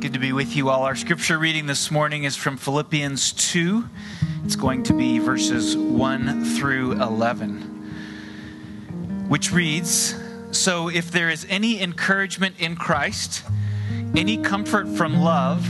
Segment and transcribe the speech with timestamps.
[0.00, 0.84] Good to be with you all.
[0.84, 3.84] Our scripture reading this morning is from Philippians 2.
[4.44, 10.14] It's going to be verses 1 through 11, which reads
[10.52, 13.42] So if there is any encouragement in Christ,
[14.14, 15.68] any comfort from love,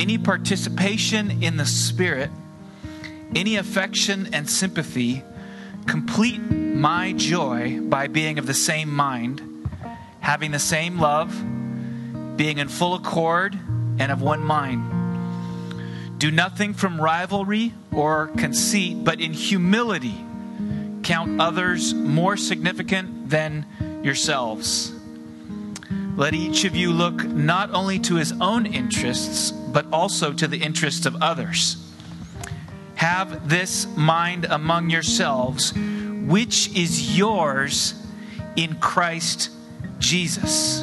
[0.00, 2.30] any participation in the Spirit,
[3.34, 5.22] any affection and sympathy,
[5.86, 9.42] complete my joy by being of the same mind,
[10.20, 11.38] having the same love
[12.36, 13.58] being in full accord
[13.98, 16.18] and of one mind.
[16.18, 20.24] Do nothing from rivalry or conceit, but in humility
[21.02, 23.66] count others more significant than
[24.02, 24.92] yourselves.
[26.16, 30.58] Let each of you look not only to his own interests, but also to the
[30.58, 31.76] interests of others.
[32.96, 35.74] Have this mind among yourselves,
[36.26, 37.94] which is yours
[38.56, 39.50] in Christ
[39.98, 40.82] Jesus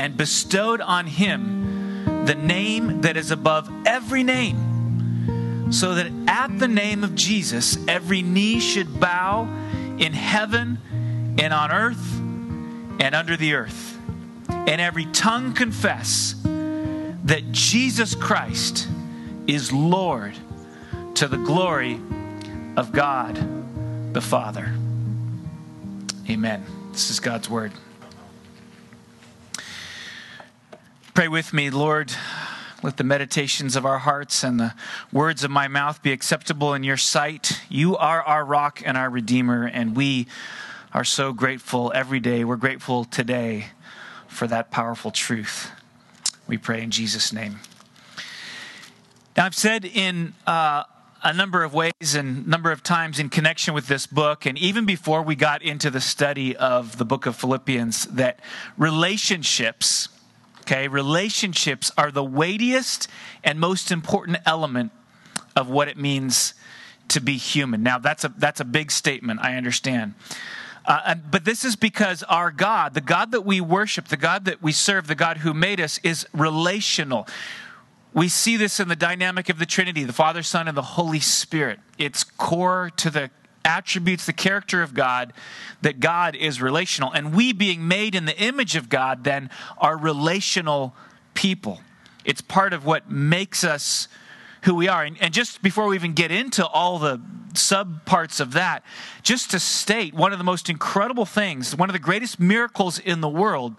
[0.00, 6.66] and bestowed on him the name that is above every name, so that at the
[6.66, 9.42] name of Jesus every knee should bow
[9.98, 12.18] in heaven and on earth
[12.98, 13.98] and under the earth,
[14.48, 18.88] and every tongue confess that Jesus Christ
[19.46, 20.32] is Lord
[21.16, 22.00] to the glory
[22.78, 23.34] of God
[24.14, 24.72] the Father.
[26.30, 26.64] Amen.
[26.90, 27.72] This is God's word.
[31.20, 32.10] Pray with me, Lord.
[32.82, 34.72] Let the meditations of our hearts and the
[35.12, 37.60] words of my mouth be acceptable in your sight.
[37.68, 40.28] You are our rock and our redeemer, and we
[40.94, 42.42] are so grateful every day.
[42.42, 43.66] We're grateful today
[44.28, 45.70] for that powerful truth.
[46.46, 47.60] We pray in Jesus' name.
[49.36, 50.84] Now, I've said in uh,
[51.22, 54.86] a number of ways and number of times in connection with this book, and even
[54.86, 58.40] before we got into the study of the book of Philippians, that
[58.78, 60.08] relationships
[60.70, 63.08] Okay, relationships are the weightiest
[63.42, 64.92] and most important element
[65.56, 66.54] of what it means
[67.08, 67.82] to be human.
[67.82, 69.40] Now, that's a that's a big statement.
[69.42, 70.14] I understand.
[70.86, 74.62] Uh, but this is because our God, the God that we worship, the God that
[74.62, 77.26] we serve, the God who made us, is relational.
[78.14, 81.18] We see this in the dynamic of the Trinity, the Father, Son, and the Holy
[81.18, 81.80] Spirit.
[81.98, 83.30] It's core to the
[83.64, 85.32] attributes the character of God,
[85.82, 87.12] that God is relational.
[87.12, 90.94] And we, being made in the image of God, then are relational
[91.34, 91.80] people.
[92.24, 94.08] It's part of what makes us
[94.62, 95.04] who we are.
[95.04, 97.20] And, and just before we even get into all the
[97.54, 98.82] sub parts of that,
[99.22, 103.20] just to state one of the most incredible things, one of the greatest miracles in
[103.20, 103.74] the world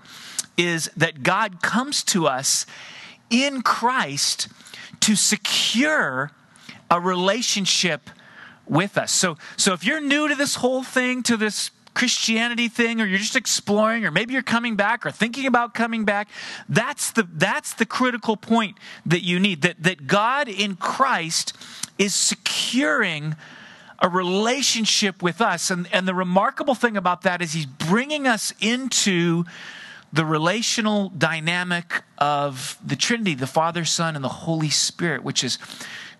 [0.57, 2.65] is that God comes to us
[3.29, 4.47] in Christ
[5.01, 6.31] to secure
[6.89, 8.09] a relationship
[8.71, 9.11] with us.
[9.11, 13.19] So, so if you're new to this whole thing, to this Christianity thing, or you're
[13.19, 16.29] just exploring, or maybe you're coming back or thinking about coming back,
[16.69, 19.61] that's the, that's the critical point that you need.
[19.61, 21.53] That, that God in Christ
[21.97, 23.35] is securing
[23.99, 25.69] a relationship with us.
[25.69, 29.43] And, and the remarkable thing about that is He's bringing us into
[30.13, 35.57] the relational dynamic of the Trinity, the Father, Son, and the Holy Spirit, which is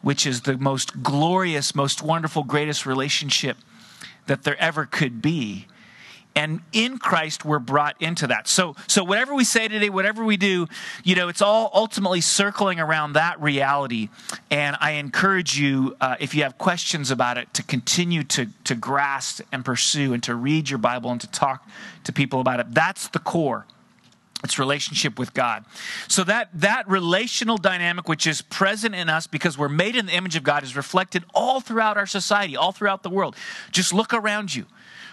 [0.01, 3.57] which is the most glorious, most wonderful, greatest relationship
[4.27, 5.67] that there ever could be.
[6.33, 8.47] And in Christ, we're brought into that.
[8.47, 10.67] So, so whatever we say today, whatever we do,
[11.03, 14.07] you know, it's all ultimately circling around that reality.
[14.49, 18.75] And I encourage you, uh, if you have questions about it, to continue to, to
[18.75, 21.67] grasp and pursue and to read your Bible and to talk
[22.05, 22.73] to people about it.
[22.73, 23.65] That's the core
[24.43, 25.65] its relationship with God.
[26.07, 30.13] So that that relational dynamic which is present in us because we're made in the
[30.13, 33.35] image of God is reflected all throughout our society, all throughout the world.
[33.71, 34.65] Just look around you.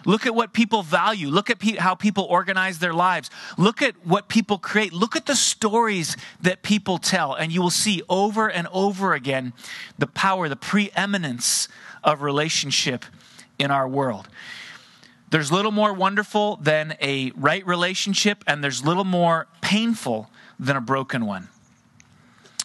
[0.06, 1.28] Look at what people value.
[1.28, 3.30] Look at pe- how people organize their lives.
[3.56, 4.92] Look at what people create.
[4.92, 9.52] Look at the stories that people tell and you will see over and over again
[9.98, 11.68] the power, the preeminence
[12.04, 13.04] of relationship
[13.58, 14.28] in our world.
[15.30, 20.80] There's little more wonderful than a right relationship, and there's little more painful than a
[20.80, 21.48] broken one.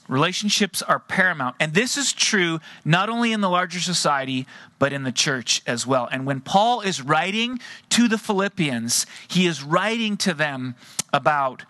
[0.07, 1.55] Relationships are paramount.
[1.59, 4.45] And this is true not only in the larger society,
[4.77, 6.09] but in the church as well.
[6.11, 10.75] And when Paul is writing to the Philippians, he is writing to them
[11.13, 11.63] about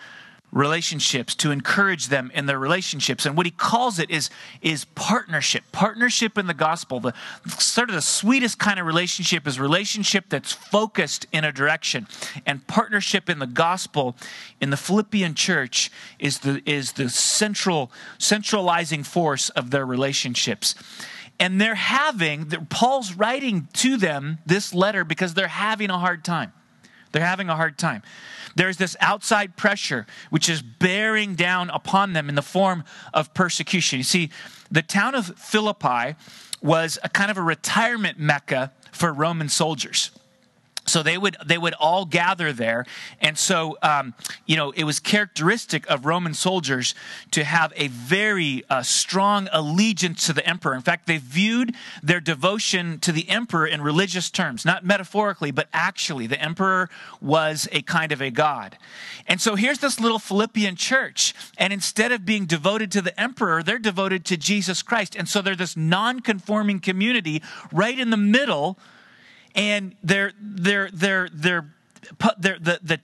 [0.54, 3.26] relationships, to encourage them in their relationships.
[3.26, 4.30] And what he calls it is,
[4.62, 5.64] is partnership.
[5.72, 7.00] Partnership in the gospel.
[7.00, 7.14] The
[7.58, 12.08] sort of the sweetest kind of relationship is relationship that's focused in a direction.
[12.46, 14.16] And partnership in the gospel
[14.62, 20.76] in the Philippian church is the is the central centralizing force of their relationships
[21.40, 26.54] and they're having paul's writing to them this letter because they're having a hard time
[27.14, 28.04] they're having a hard time
[28.56, 32.84] there's this outside pressure which is bearing down upon them in the form
[33.14, 33.98] of persecution.
[33.98, 34.30] You see,
[34.72, 36.16] the town of Philippi
[36.62, 40.12] was a kind of a retirement mecca for Roman soldiers
[40.86, 42.86] so they would they would all gather there.
[43.22, 44.14] And so um,
[44.46, 46.94] you know it was characteristic of roman soldiers
[47.32, 50.76] to have a very uh, strong allegiance to the emperor.
[50.76, 55.68] In fact they viewed their devotion to the emperor in religious terms not metaphorically but
[55.74, 56.90] actually the emperor
[57.22, 58.78] was a kind of a god.
[59.28, 63.64] And so here's this little philippian church and instead of being devoted to the emperor
[63.64, 65.16] they're devoted to jesus christ.
[65.16, 67.42] And so they're this non-conforming community
[67.72, 68.78] right in the middle
[69.56, 71.66] and they're they're they're they're,
[72.38, 73.00] they're the the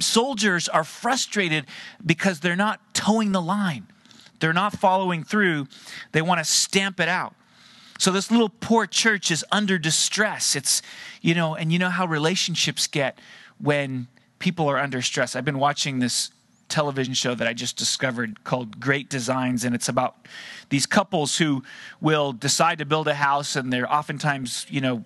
[0.00, 1.66] soldiers are frustrated
[2.04, 3.86] because they're not toeing the line.
[4.40, 5.68] They're not following through.
[6.12, 7.34] They want to stamp it out.
[7.98, 10.54] So this little poor church is under distress.
[10.54, 10.82] It's,
[11.22, 13.18] you know, and you know how relationships get
[13.58, 14.06] when
[14.38, 15.34] people are under stress.
[15.34, 16.30] I've been watching this
[16.68, 20.26] television show that I just discovered called Grand Designs, and it's about
[20.68, 21.62] these couples who
[22.00, 25.04] will decide to build a house, and they're oftentimes, you know,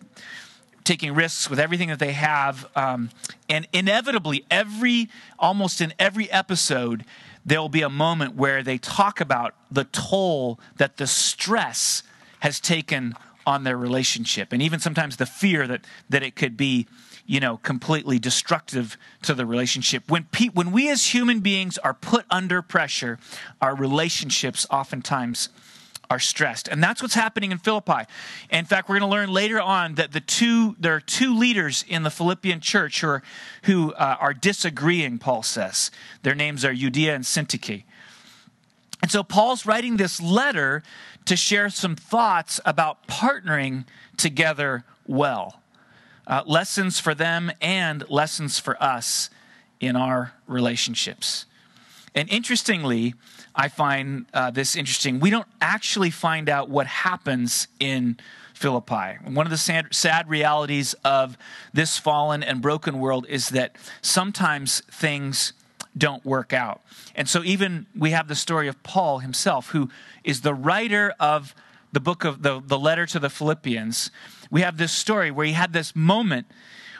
[0.91, 2.67] taking risks with everything that they have.
[2.75, 3.11] Um,
[3.49, 5.09] and inevitably, every
[5.39, 7.05] almost in every episode,
[7.47, 12.03] there will be a moment where they talk about the toll that the stress
[12.41, 13.15] has taken
[13.47, 16.89] on their relationship, and even sometimes the fear that that it could be,
[17.25, 20.11] you know, completely destructive to the relationship.
[20.11, 23.21] When pe- when we as human beings are put under pressure,
[23.63, 25.51] our relationships oftentimes
[26.11, 26.67] are stressed.
[26.67, 28.03] And that's what's happening in Philippi.
[28.51, 31.85] In fact, we're going to learn later on that the two there are two leaders
[31.89, 33.23] in the Philippian church who are,
[33.63, 35.93] who, uh, are disagreeing, Paul says.
[36.25, 37.85] Their names are Euodia and Syntyche.
[39.01, 40.83] And so Paul's writing this letter
[41.27, 43.85] to share some thoughts about partnering
[44.17, 45.63] together well.
[46.27, 49.31] Uh, lessons for them and lessons for us
[49.79, 51.47] in our relationships.
[52.15, 53.15] And interestingly,
[53.61, 55.21] I find uh, this interesting.
[55.21, 58.17] We don't actually find out what happens in
[58.55, 59.19] Philippi.
[59.27, 61.37] One of the sad, sad, realities of
[61.75, 65.53] this fallen and broken world is that sometimes things
[65.95, 66.81] don't work out.
[67.15, 69.91] And so, even we have the story of Paul himself, who
[70.25, 71.55] is the writer of
[71.93, 74.11] the book of the, the letter to the Philippians.
[74.51, 76.47] We have this story where he had this moment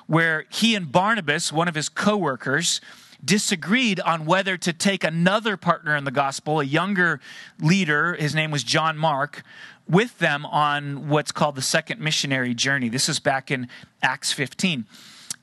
[0.07, 2.83] where he and Barnabas, one of his co workers,
[3.25, 7.21] disagreed on whether to take another partner in the gospel, a younger
[7.61, 9.43] leader, his name was John Mark,
[9.89, 12.89] with them on what's called the second missionary journey.
[12.89, 13.69] This is back in
[14.03, 14.85] Acts 15.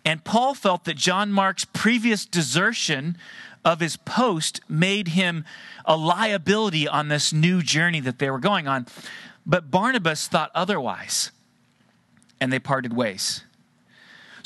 [0.06, 3.18] And Paul felt that John Mark's previous desertion
[3.66, 5.44] of his post made him
[5.84, 8.88] a liability on this new journey that they were going on.
[9.46, 11.32] But Barnabas thought otherwise,
[12.40, 13.44] and they parted ways.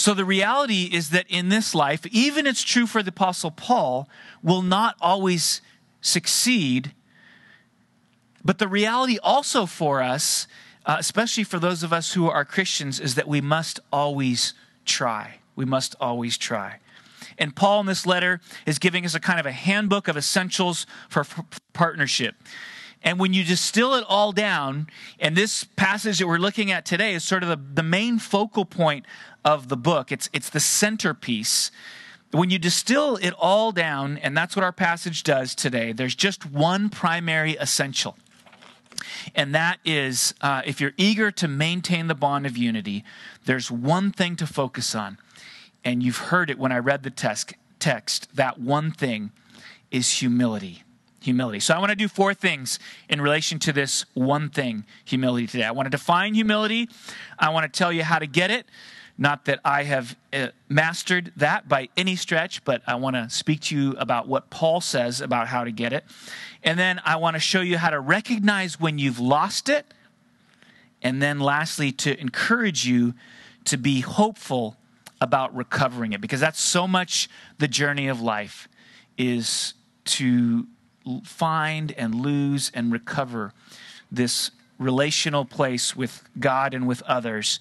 [0.01, 4.09] So the reality is that in this life, even it's true for the Apostle Paul,
[4.41, 5.61] will not always
[6.01, 6.93] succeed.
[8.43, 10.47] But the reality also for us,
[10.87, 14.55] uh, especially for those of us who are Christians, is that we must always
[14.85, 15.35] try.
[15.55, 16.79] We must always try.
[17.37, 20.87] And Paul in this letter is giving us a kind of a handbook of essentials
[21.09, 21.27] for
[21.73, 22.33] partnership.
[23.03, 24.87] And when you distill it all down,
[25.19, 28.63] and this passage that we're looking at today is sort of the, the main focal
[28.65, 29.05] point
[29.43, 31.71] of the book, it's, it's the centerpiece.
[32.29, 36.45] When you distill it all down, and that's what our passage does today, there's just
[36.45, 38.17] one primary essential.
[39.33, 43.03] And that is uh, if you're eager to maintain the bond of unity,
[43.45, 45.17] there's one thing to focus on.
[45.83, 47.55] And you've heard it when I read the text.
[47.79, 49.31] text that one thing
[49.89, 50.83] is humility
[51.21, 51.59] humility.
[51.59, 55.63] So I want to do four things in relation to this one thing, humility, today.
[55.63, 56.89] I want to define humility.
[57.39, 58.65] I want to tell you how to get it.
[59.17, 63.61] Not that I have uh, mastered that by any stretch, but I want to speak
[63.61, 66.05] to you about what Paul says about how to get it.
[66.63, 69.85] And then I want to show you how to recognize when you've lost it.
[71.03, 73.13] And then lastly, to encourage you
[73.65, 74.77] to be hopeful
[75.19, 78.67] about recovering it because that's so much the journey of life
[79.19, 80.65] is to
[81.23, 83.53] find and lose and recover
[84.11, 87.59] this relational place with God and with others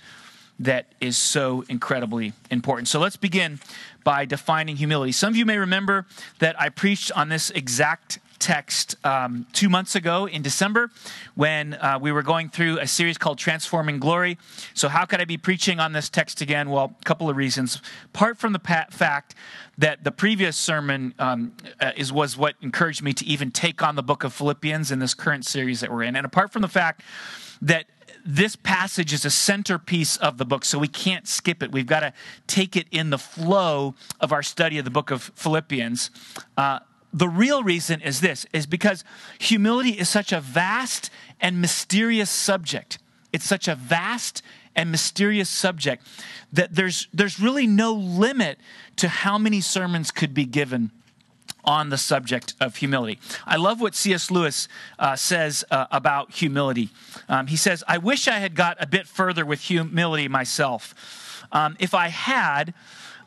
[0.59, 2.87] that is so incredibly important.
[2.87, 3.61] So let's begin
[4.05, 5.13] by defining humility.
[5.13, 6.07] Some of you may remember
[6.39, 10.91] that I preached on this exact text um, two months ago in December
[11.35, 14.39] when uh, we were going through a series called Transforming Glory.
[14.75, 16.71] So, how could I be preaching on this text again?
[16.71, 17.81] Well, a couple of reasons.
[18.07, 19.35] Apart from the fact
[19.81, 23.97] that the previous sermon um, uh, is was what encouraged me to even take on
[23.97, 26.69] the book of Philippians in this current series that we're in, and apart from the
[26.69, 27.03] fact
[27.63, 27.87] that
[28.25, 31.73] this passage is a centerpiece of the book, so we can't skip it.
[31.73, 32.13] We've got to
[32.47, 36.11] take it in the flow of our study of the book of Philippians.
[36.59, 36.81] Uh,
[37.15, 39.03] the real reason is this is because
[39.39, 41.11] humility is such a vast
[41.41, 42.99] and mysterious subject
[43.33, 44.43] it's such a vast
[44.77, 46.07] and mysterious subject
[46.53, 48.59] that there's there's really no limit
[48.97, 50.91] to how many sermons could be given
[51.65, 53.19] on the subject of humility.
[53.47, 54.31] I love what C.S.
[54.31, 54.67] Lewis
[54.99, 56.89] uh, says uh, about humility.
[57.29, 61.45] Um, he says, I wish I had got a bit further with humility myself.
[61.53, 62.73] Um, if I had,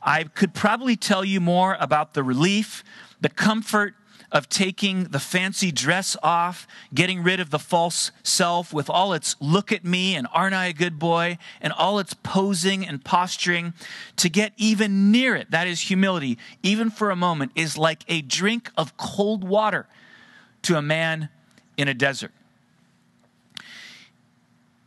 [0.02, 2.84] I could probably tell you more about the relief
[3.24, 3.96] the comfort
[4.34, 9.36] of taking the fancy dress off, getting rid of the false self with all its
[9.40, 13.74] look at me and aren't I a good boy, and all its posing and posturing,
[14.18, 18.22] to get even near it, that is humility, even for a moment, is like a
[18.22, 19.86] drink of cold water
[20.64, 21.30] to a man
[21.78, 22.32] in a desert.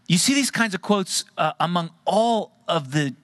[0.08, 3.14] You see these kinds of quotes uh, among all of the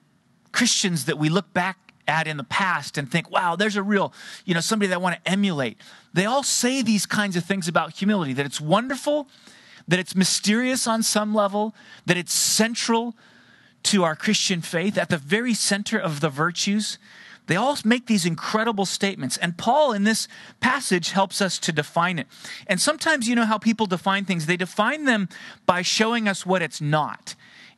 [0.53, 4.13] Christians that we look back at in the past and think, wow, there's a real,
[4.45, 5.79] you know, somebody that I want to emulate.
[6.13, 9.29] They all say these kinds of things about humility that it's wonderful,
[9.89, 11.75] that it's mysterious on some level,
[12.07, 13.17] that it's central
[13.85, 16.99] to our Christian faith, at the very center of the virtues.
[17.47, 19.37] They all make these incredible statements.
[19.37, 20.29] And Paul, in this
[20.61, 22.29] passage, helps us to define it.
[22.69, 25.29] And sometimes, you know how people define things, they define them
[25.67, 27.35] by showing us what it's not.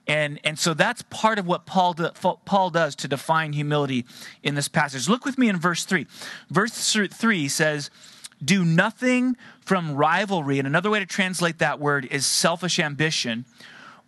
[0.06, 2.10] And, and so that's part of what Paul, do,
[2.44, 4.04] Paul does to define humility
[4.42, 5.08] in this passage.
[5.08, 6.06] Look with me in verse 3.
[6.50, 7.90] Verse 3 says,
[8.44, 10.58] Do nothing from rivalry.
[10.58, 13.46] And another way to translate that word is selfish ambition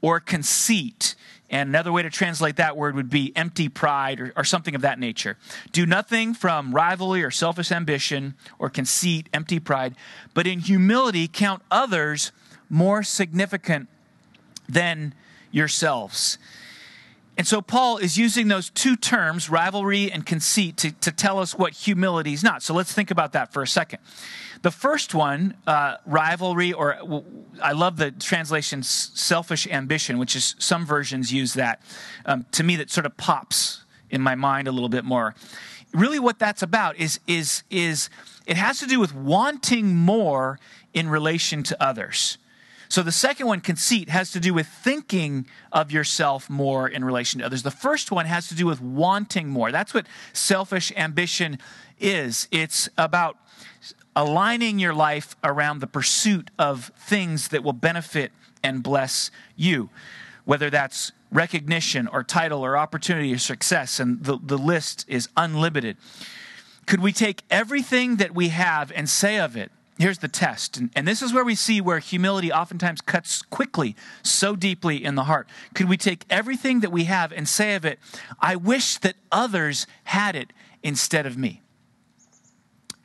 [0.03, 1.15] or conceit.
[1.49, 4.83] And another way to translate that word would be empty pride or, or, something of
[4.83, 5.38] that nature.
[5.73, 9.95] Do nothing from rivalry or selfish ambition or conceit, empty pride,
[10.35, 12.33] but in humility count others
[12.69, 13.88] more significant
[14.69, 15.15] than
[15.50, 16.38] yourselves.
[17.37, 21.55] And so Paul is using those two terms, rivalry and conceit, to, to tell us
[21.55, 22.62] what humility is not.
[22.62, 23.99] So let's think about that for a second.
[24.62, 26.97] The first one, uh, rivalry, or
[27.62, 31.83] I love the translation selfish ambition, which is some versions use that.
[32.25, 35.35] Um, to me, that sort of pops in my mind a little bit more.
[35.93, 38.09] Really, what that's about is, is, is
[38.47, 40.59] it has to do with wanting more
[40.95, 42.38] in relation to others.
[42.88, 47.40] So the second one, conceit, has to do with thinking of yourself more in relation
[47.40, 47.62] to others.
[47.62, 49.73] The first one has to do with wanting more.
[49.73, 51.59] That's what selfish ambition
[51.99, 52.49] is.
[52.50, 53.38] It's about
[54.14, 59.90] aligning your life around the pursuit of things that will benefit and bless you,
[60.45, 65.97] whether that's recognition or title or opportunity or success, and the, the list is unlimited.
[66.87, 70.76] Could we take everything that we have and say of it, here's the test.
[70.76, 75.15] And, and, this is where we see where humility oftentimes cuts quickly, so deeply in
[75.15, 75.49] the heart.
[75.75, 77.99] Could we take everything that we have and say of it,
[78.41, 81.62] I wish that others had it instead of me?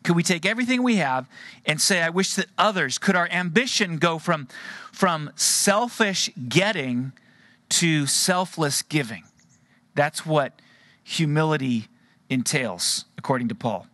[0.03, 1.29] Could we take everything we have
[1.65, 4.47] and say, I wish that others, could our ambition go from,
[4.91, 7.13] from selfish getting
[7.69, 9.23] to selfless giving?
[9.93, 10.59] That's what
[11.03, 11.87] humility
[12.29, 13.87] entails, according to Paul.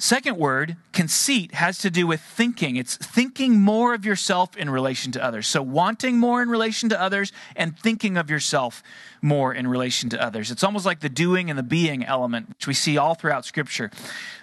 [0.00, 2.76] Second word, conceit, has to do with thinking.
[2.76, 5.46] It's thinking more of yourself in relation to others.
[5.46, 8.82] So, wanting more in relation to others and thinking of yourself
[9.20, 10.50] more in relation to others.
[10.50, 13.90] It's almost like the doing and the being element, which we see all throughout Scripture.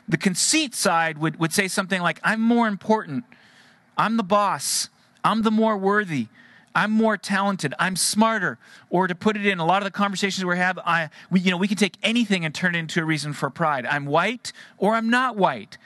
[0.07, 3.23] The conceit side would, would say something like, I'm more important.
[3.97, 4.89] I'm the boss.
[5.23, 6.27] I'm the more worthy.
[6.77, 8.59] I'm more talented, I'm smarter.
[8.91, 11.49] Or to put it in a lot of the conversations we have, I, we, you
[11.49, 13.87] know, we can take anything and turn it into a reason for pride.
[13.87, 15.79] I'm white or I'm not white.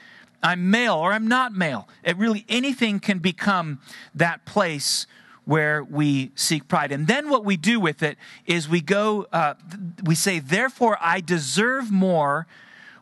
[0.44, 1.88] I'm male or I'm not male.
[2.04, 3.80] It really, anything can become
[4.14, 5.08] that place
[5.46, 6.92] where we seek pride.
[6.92, 9.54] And then what we do with it is we go, uh,
[10.04, 12.48] we say, therefore I deserve more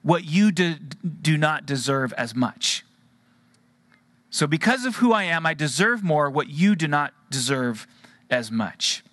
[0.04, 2.86] what you do, do not deserve as much.
[4.32, 7.88] So, because of who I am, I deserve more what you do not deserve
[8.30, 9.04] as much.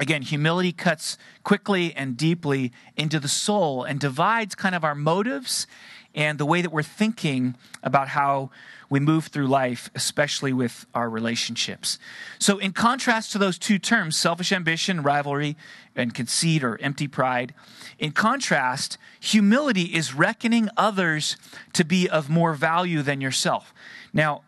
[0.00, 5.66] Again, humility cuts quickly and deeply into the soul and divides kind of our motives
[6.14, 8.50] and the way that we're thinking about how
[8.90, 11.98] we move through life, especially with our relationships.
[12.38, 15.56] So, in contrast to those two terms, selfish ambition, rivalry,
[15.94, 17.52] and conceit or empty pride,
[17.98, 21.36] in contrast, humility is reckoning others
[21.74, 23.74] to be of more value than yourself.
[24.12, 24.42] Now,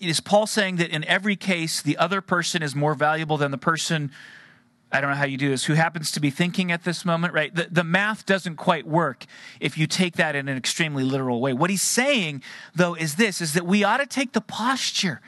[0.00, 3.58] is Paul saying that in every case, the other person is more valuable than the
[3.58, 4.10] person
[4.94, 7.34] I don't know how you do this, who happens to be thinking at this moment,
[7.34, 7.52] right?
[7.52, 9.26] The, the math doesn't quite work
[9.58, 11.52] if you take that in an extremely literal way.
[11.52, 12.44] What he's saying,
[12.76, 15.20] though, is this is that we ought to take the posture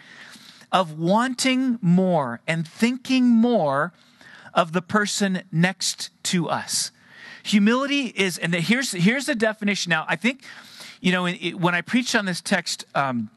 [0.70, 3.92] of wanting more and thinking more
[4.54, 6.92] of the person next to us.
[7.42, 9.90] Humility is, and here's here's the definition.
[9.90, 10.44] Now, I think,
[11.00, 13.30] you know, when I preached on this text um,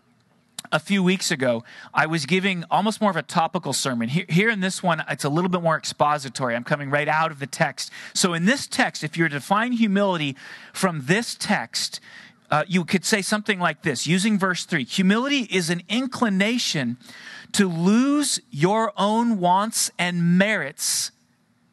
[0.72, 4.10] a few weeks ago, I was giving almost more of a topical sermon.
[4.10, 6.56] Here, here, in this one, it's a little bit more expository.
[6.56, 7.92] I'm coming right out of the text.
[8.14, 10.36] So, in this text, if you were to define humility
[10.74, 12.00] from this text,
[12.52, 16.98] uh, you could say something like this using verse 3 Humility is an inclination
[17.54, 21.12] to lose your own wants and merits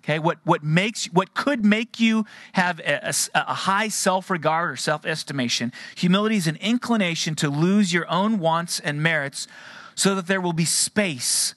[0.06, 4.76] Okay, what, what makes what could make you have a, a, a high self-regard or
[4.76, 5.72] self-estimation.
[5.96, 9.48] Humility is an inclination to lose your own wants and merits
[9.96, 11.56] so that there will be space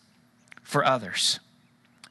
[0.63, 1.39] for others.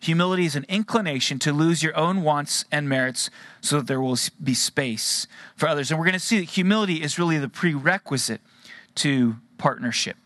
[0.00, 3.30] Humility is an inclination to lose your own wants and merits
[3.60, 5.26] so that there will be space
[5.56, 5.90] for others.
[5.90, 8.40] And we're going to see that humility is really the prerequisite
[8.94, 10.16] to partnership.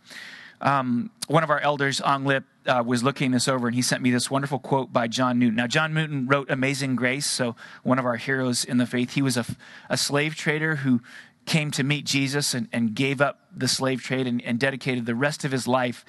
[0.60, 4.02] Um, one of our elders, Ang Lip, uh, was looking this over and he sent
[4.02, 5.56] me this wonderful quote by John Newton.
[5.56, 9.14] Now, John Newton wrote Amazing Grace, so one of our heroes in the faith.
[9.14, 9.44] He was a,
[9.88, 11.00] a slave trader who
[11.44, 15.14] came to meet Jesus and, and gave up the slave trade and, and dedicated the
[15.14, 16.04] rest of his life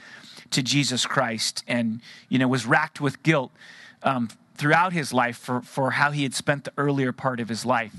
[0.51, 3.51] to Jesus Christ and, you know, was racked with guilt
[4.03, 7.65] um, throughout his life for, for how he had spent the earlier part of his
[7.65, 7.95] life.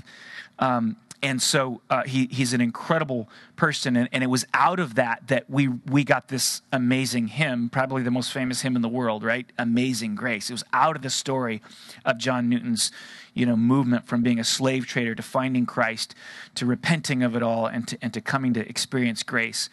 [0.59, 0.95] Um,
[1.25, 5.27] and so uh, he, he's an incredible person and, and, it was out of that
[5.27, 9.23] that we, we got this amazing hymn probably the most famous hymn in the world
[9.23, 9.51] right?
[9.57, 10.49] Amazing grace.
[10.49, 11.61] It was out of the story
[12.05, 12.91] of john newton's
[13.33, 16.13] you know movement from being a slave trader to finding christ
[16.53, 19.69] to repenting of it all and to, and to coming to experience grace.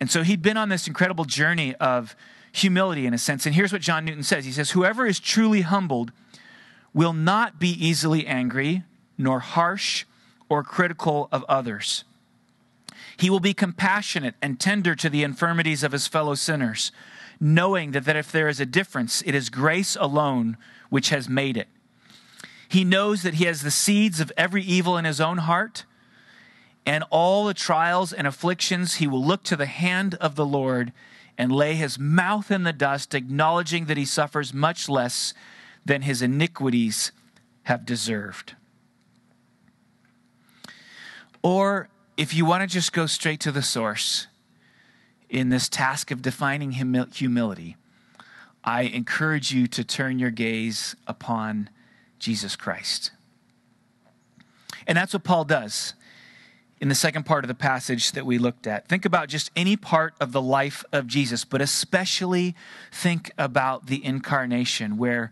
[0.00, 2.14] And so he'd been on this incredible journey of
[2.52, 3.46] humility in a sense.
[3.46, 4.44] And here's what john newton says.
[4.44, 6.12] He says whoever is truly humbled
[6.92, 8.84] will not be easily angry
[9.18, 10.04] nor harsh
[10.54, 12.04] or critical of others.
[13.16, 16.92] He will be compassionate and tender to the infirmities of his fellow sinners,
[17.40, 20.56] knowing that, that if there is a difference, it is grace alone
[20.90, 21.66] which has made it.
[22.68, 25.84] He knows that he has the seeds of every evil in his own heart,
[26.86, 30.92] and all the trials and afflictions, he will look to the hand of the Lord
[31.36, 35.34] and lay his mouth in the dust, acknowledging that he suffers much less
[35.84, 37.10] than his iniquities
[37.64, 38.54] have deserved.
[41.44, 44.28] Or if you want to just go straight to the source
[45.28, 47.76] in this task of defining humility,
[48.64, 51.68] I encourage you to turn your gaze upon
[52.18, 53.10] Jesus Christ.
[54.86, 55.92] And that's what Paul does
[56.80, 58.88] in the second part of the passage that we looked at.
[58.88, 62.54] Think about just any part of the life of Jesus, but especially
[62.90, 65.30] think about the incarnation where,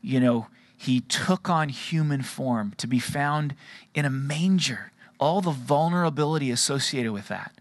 [0.00, 3.54] you know, he took on human form to be found
[3.94, 4.91] in a manger
[5.22, 7.52] all the vulnerability associated with that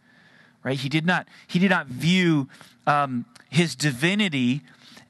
[0.64, 0.78] right?
[0.78, 2.50] He did not he did not view
[2.86, 4.62] um, his divinity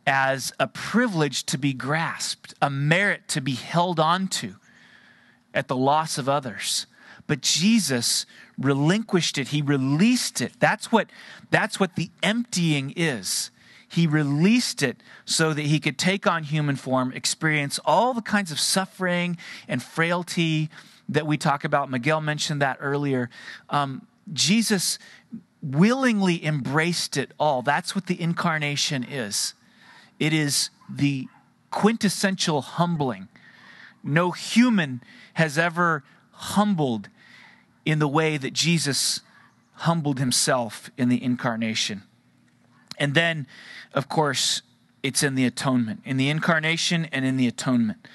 [0.06, 4.56] as a privilege to be grasped a merit to be held on to
[5.54, 6.88] at the loss of others.
[7.28, 8.26] But jesus
[8.58, 9.50] relinquished it.
[9.50, 10.54] He released it.
[10.60, 11.10] That's what
[11.50, 13.52] that's what the emptying is.
[13.88, 18.52] He released it so that he could take on human form experience all the kinds
[18.52, 19.38] of suffering
[19.68, 20.70] and frailty
[21.10, 21.90] that we talk about.
[21.90, 23.30] Miguel mentioned that earlier.
[23.70, 24.98] Um, Jesus
[25.62, 27.62] willingly embraced it all.
[27.62, 29.54] That's what the incarnation is.
[30.20, 31.28] It is the
[31.70, 33.28] quintessential humbling.
[34.04, 35.02] No human
[35.34, 37.10] has ever humbled
[37.86, 39.22] in the way that Jesus
[39.74, 42.04] humbled himself in the incarnation.
[42.98, 43.48] And then,
[43.94, 44.62] of course,
[45.02, 48.08] it's in the atonement, in the incarnation and in the atonement.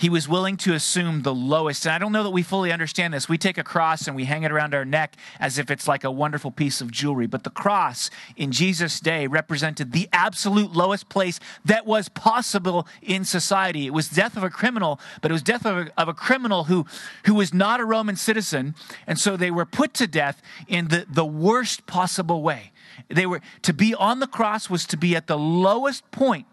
[0.00, 1.84] He was willing to assume the lowest.
[1.84, 3.28] And I don't know that we fully understand this.
[3.28, 6.04] We take a cross and we hang it around our neck as if it's like
[6.04, 7.26] a wonderful piece of jewelry.
[7.26, 13.26] But the cross in Jesus' day represented the absolute lowest place that was possible in
[13.26, 13.86] society.
[13.86, 16.64] It was death of a criminal, but it was death of a, of a criminal
[16.64, 16.86] who,
[17.26, 18.74] who was not a Roman citizen.
[19.06, 22.72] And so they were put to death in the, the worst possible way.
[23.10, 26.46] They were to be on the cross was to be at the lowest point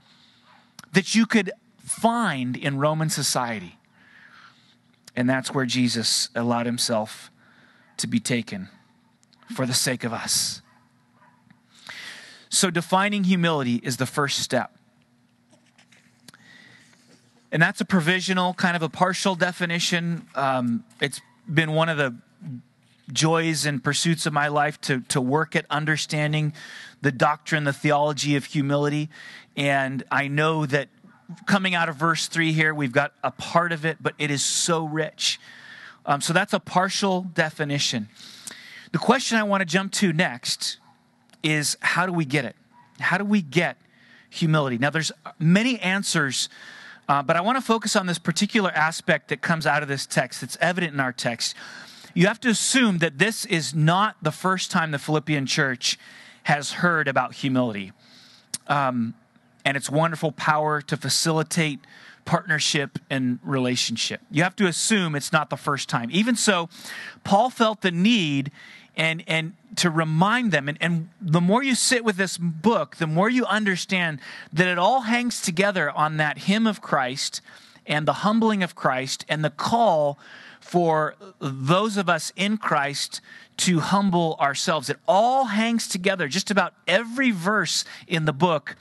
[0.92, 1.54] that you could
[1.88, 3.78] find in Roman society.
[5.16, 7.32] And that's where Jesus allowed himself
[7.98, 8.70] to be taken.
[9.56, 10.62] for the sake of us.
[12.50, 14.76] So, defining humility is the first step.
[17.50, 20.28] And that's a provisional, kind of a partial definition.
[20.36, 22.14] Um, it's been one of the
[23.14, 26.52] joys and pursuits of my life to, to work at understanding
[27.02, 29.10] the doctrine, the theology of humility.
[29.56, 30.90] And I know that
[31.46, 34.44] coming out of verse 3 here, we've got a part of it, but it is
[34.44, 35.40] so rich.
[36.06, 38.10] Um, so that's a partial definition.
[38.92, 40.78] The question I want to jump to next
[41.44, 42.56] is how do we get it?
[43.00, 43.78] How do we get
[44.30, 44.78] humility?
[44.78, 46.50] Now, there's many answers,
[47.10, 50.06] uh, but I want to focus on this particular aspect that comes out of this
[50.06, 50.44] text.
[50.44, 51.56] It's evident in our text.
[52.14, 56.00] You have to assume that this is not the first time the Philippian church
[56.44, 57.92] has heard about humility
[58.68, 59.14] um,
[59.68, 61.82] and its wonderful power to facilitate
[62.24, 64.22] partnership and relationship.
[64.32, 66.08] You have to assume it's not the first time.
[66.10, 66.70] Even so,
[67.26, 68.50] Paul felt the need
[68.96, 73.06] and and to remind them and, and the more you sit with this book the
[73.06, 74.20] more you understand
[74.52, 77.42] that it all hangs together on that hymn of christ
[77.86, 80.18] and the humbling of christ and the call
[80.60, 83.22] for those of us in christ
[83.56, 88.76] to humble ourselves it all hangs together just about every verse in the book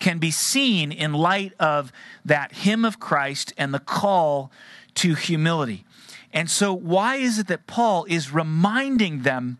[0.00, 1.92] can be seen in light of
[2.24, 4.50] that hymn of christ and the call
[4.94, 5.84] to humility.
[6.32, 9.58] And so, why is it that Paul is reminding them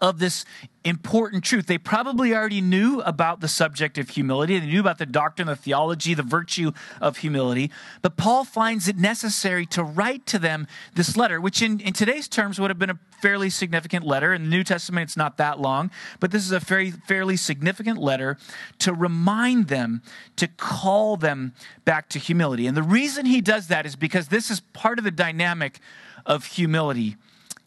[0.00, 0.44] of this
[0.84, 1.66] important truth?
[1.66, 5.56] They probably already knew about the subject of humility, they knew about the doctrine, the
[5.56, 7.70] theology, the virtue of humility,
[8.02, 12.28] but Paul finds it necessary to write to them this letter, which in, in today's
[12.28, 14.34] terms would have been a fairly significant letter.
[14.34, 17.98] In the New Testament, it's not that long, but this is a very, fairly significant
[17.98, 18.36] letter
[18.80, 20.02] to remind them,
[20.36, 21.54] to call them
[21.86, 22.66] back to humility.
[22.66, 25.80] And the reason he does that is because this is part of the dynamic
[26.26, 27.16] of humility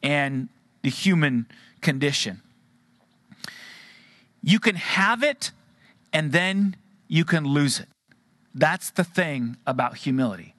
[0.04, 0.50] and
[0.84, 1.48] the human
[1.82, 2.42] condition.
[4.42, 5.52] You can have it
[6.14, 6.76] and then
[7.08, 7.88] you can lose it.
[8.54, 10.56] That's the thing about humility.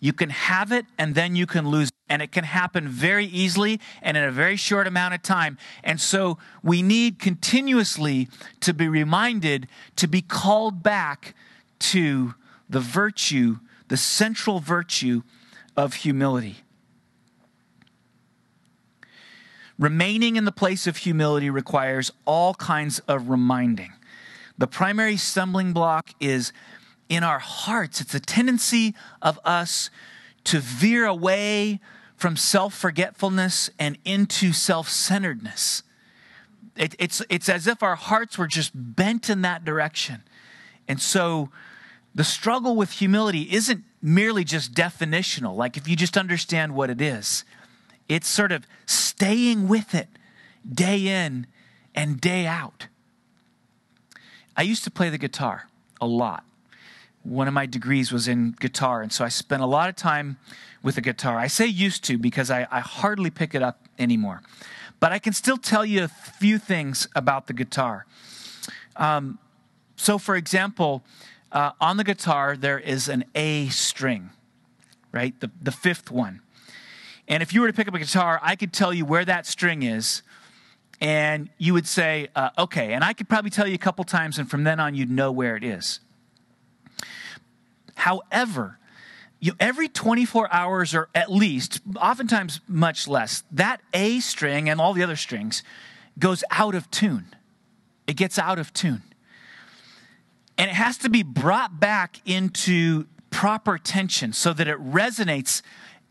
[0.00, 1.94] You can have it and then you can lose it.
[2.08, 5.56] And it can happen very easily and in a very short amount of time.
[5.82, 8.28] And so we need continuously
[8.60, 11.34] to be reminded to be called back
[11.78, 12.34] to
[12.68, 15.22] the virtue, the central virtue
[15.76, 16.63] of humility.
[19.78, 23.92] Remaining in the place of humility requires all kinds of reminding.
[24.56, 26.52] The primary stumbling block is
[27.08, 28.00] in our hearts.
[28.00, 29.90] It's a tendency of us
[30.44, 31.80] to veer away
[32.16, 35.82] from self forgetfulness and into self centeredness.
[36.76, 40.22] It, it's, it's as if our hearts were just bent in that direction.
[40.88, 41.50] And so
[42.14, 47.00] the struggle with humility isn't merely just definitional, like if you just understand what it
[47.00, 47.44] is,
[48.08, 50.08] it's sort of staying with it
[50.70, 51.46] day in
[51.94, 52.88] and day out.
[54.56, 55.68] I used to play the guitar
[56.00, 56.44] a lot
[57.24, 60.36] one of my degrees was in guitar, and so I spent a lot of time
[60.82, 61.38] with the guitar.
[61.38, 64.42] I say used to because I, I hardly pick it up anymore.
[65.00, 68.06] But I can still tell you a few things about the guitar.
[68.96, 69.38] Um,
[69.96, 71.02] so, for example,
[71.50, 74.30] uh, on the guitar, there is an A string,
[75.10, 75.38] right?
[75.40, 76.40] The, the fifth one.
[77.28, 79.46] And if you were to pick up a guitar, I could tell you where that
[79.46, 80.22] string is,
[81.00, 82.92] and you would say, uh, okay.
[82.92, 85.32] And I could probably tell you a couple times, and from then on, you'd know
[85.32, 86.00] where it is.
[87.94, 88.78] However,
[89.40, 94.92] you, every 24 hours or at least, oftentimes much less, that A string and all
[94.94, 95.62] the other strings
[96.18, 97.34] goes out of tune.
[98.06, 99.02] It gets out of tune.
[100.56, 105.62] And it has to be brought back into proper tension so that it resonates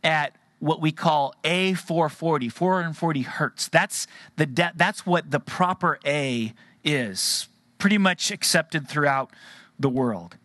[0.03, 3.67] at what we call A440, 440 hertz.
[3.67, 6.53] That's, the de- that's what the proper A
[6.85, 7.49] is,
[7.79, 9.31] pretty much accepted throughout
[9.77, 10.37] the world.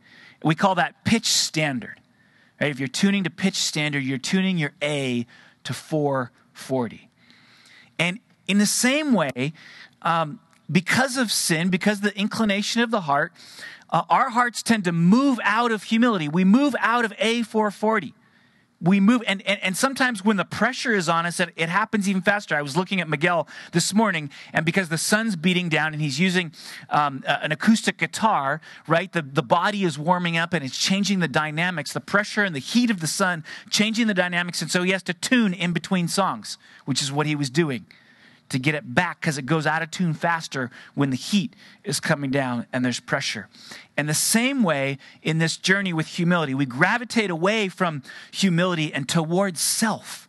[0.43, 2.01] We call that pitch standard.
[2.61, 2.69] Right?
[2.69, 5.25] If you're tuning to pitch standard, you're tuning your A
[5.63, 7.09] to 440.
[8.01, 9.53] And in the same way,
[10.03, 13.33] um, because of sin, because of the inclination of the heart,
[13.91, 16.29] uh, our hearts tend to move out of humility.
[16.29, 18.15] We move out of A440
[18.81, 22.09] we move and, and, and, sometimes when the pressure is on us it, it, happens
[22.09, 22.55] even faster.
[22.55, 26.21] I was looking at miguel this morning and because the sun's beating down and he's
[26.21, 26.53] using
[26.91, 31.29] um, an acoustic guitar right the, the body is warming up and it's changing the
[31.29, 31.93] dynamics.
[31.93, 35.03] The pressure and the heat of the sun changing the dynamics and so he has
[35.05, 37.87] to tune in between songs which is what he was doing
[38.49, 42.01] to get it back because it goes out of tune faster when the heat is
[42.01, 43.49] coming down and there's pressure.
[43.97, 49.09] And the same way in this journey with humility, we gravitate away from humility and
[49.09, 50.29] towards self.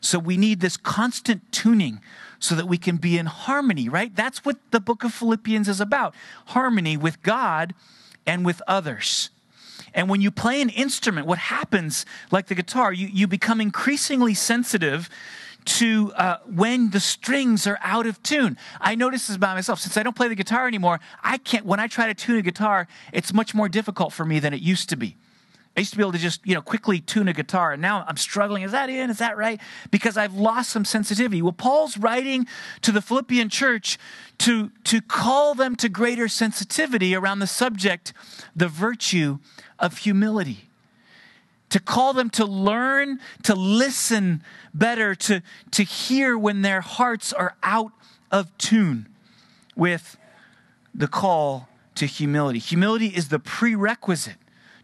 [0.00, 2.00] So we need this constant tuning
[2.38, 4.14] so that we can be in harmony, right?
[4.14, 6.14] That's what the book of Philippians is about
[6.46, 7.72] harmony with God
[8.26, 9.30] and with others.
[9.94, 14.34] And when you play an instrument, what happens, like the guitar, you, you become increasingly
[14.34, 15.08] sensitive
[15.64, 18.56] to uh, when the strings are out of tune.
[18.80, 19.80] I notice this about myself.
[19.80, 22.42] Since I don't play the guitar anymore, I can't, when I try to tune a
[22.42, 25.16] guitar, it's much more difficult for me than it used to be.
[25.76, 28.04] I used to be able to just, you know, quickly tune a guitar, and now
[28.06, 28.62] I'm struggling.
[28.62, 29.10] Is that in?
[29.10, 29.60] Is that right?
[29.90, 31.42] Because I've lost some sensitivity.
[31.42, 32.46] Well, Paul's writing
[32.82, 33.98] to the Philippian church
[34.38, 38.12] to, to call them to greater sensitivity around the subject,
[38.54, 39.38] the virtue
[39.80, 40.63] of humility.
[41.70, 47.56] To call them to learn to listen better, to, to hear when their hearts are
[47.62, 47.92] out
[48.30, 49.08] of tune
[49.74, 50.16] with
[50.94, 52.58] the call to humility.
[52.58, 54.36] Humility is the prerequisite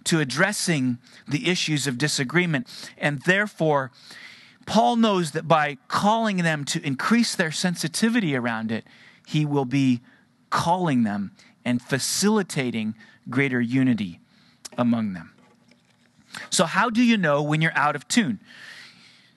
[0.04, 2.66] to addressing the issues of disagreement.
[2.98, 3.92] And therefore,
[4.66, 8.84] Paul knows that by calling them to increase their sensitivity around it,
[9.26, 10.00] he will be
[10.48, 11.32] calling them
[11.64, 12.94] and facilitating
[13.28, 14.20] greater unity
[14.78, 15.32] among them.
[16.50, 18.40] So, how do you know when you're out of tune?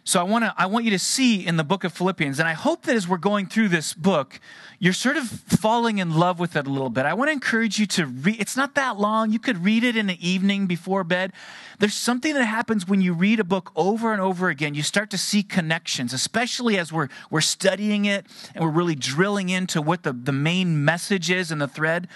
[0.06, 2.48] So I want to I want you to see in the book of Philippians and
[2.48, 4.42] I hope that as we're going through this book
[4.78, 7.06] you're sort of falling in love with it a little bit.
[7.06, 9.32] I want to encourage you to read it's not that long.
[9.32, 11.32] You could read it in the evening before bed.
[11.80, 14.74] There's something that happens when you read a book over and over again.
[14.74, 19.48] You start to see connections, especially as we're we're studying it and we're really drilling
[19.48, 22.10] into what the, the main message is and the thread.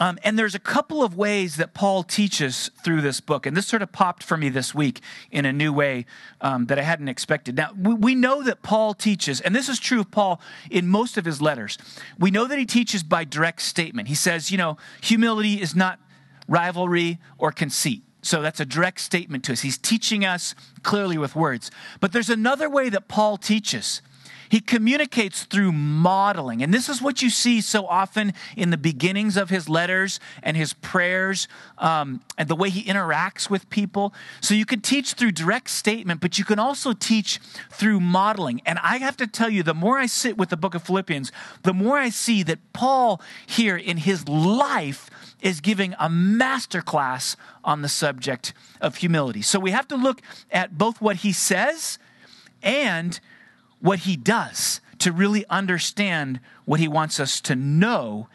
[0.00, 3.46] Um, and there's a couple of ways that Paul teaches through this book.
[3.46, 6.06] And this sort of popped for me this week in a new way
[6.40, 7.56] um, that I hadn't expected.
[7.56, 11.16] Now, we, we know that Paul teaches, and this is true of Paul in most
[11.16, 11.78] of his letters.
[12.18, 14.08] We know that he teaches by direct statement.
[14.08, 15.98] He says, you know, humility is not
[16.46, 18.02] rivalry or conceit.
[18.22, 19.60] So that's a direct statement to us.
[19.60, 21.70] He's teaching us clearly with words.
[22.00, 24.02] But there's another way that Paul teaches.
[24.48, 26.62] He communicates through modeling.
[26.62, 30.56] And this is what you see so often in the beginnings of his letters and
[30.56, 34.14] his prayers um, and the way he interacts with people.
[34.40, 37.38] So you can teach through direct statement, but you can also teach
[37.70, 38.62] through modeling.
[38.64, 41.32] And I have to tell you, the more I sit with the book of Philippians,
[41.62, 47.36] the more I see that Paul here in his life is giving a master class
[47.64, 49.42] on the subject of humility.
[49.42, 51.98] So we have to look at both what he says
[52.62, 53.20] and
[53.80, 58.28] what he does to really understand what he wants us to know